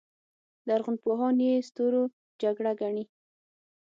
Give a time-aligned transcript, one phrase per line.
[0.67, 2.03] لرغونپوهان یې ستورو
[2.41, 3.05] جګړه ګڼي